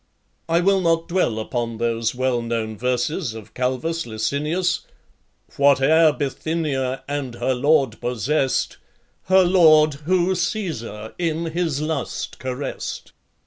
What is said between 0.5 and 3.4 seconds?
will not dwell upon those well known verses